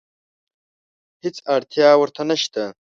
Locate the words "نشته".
2.29-2.63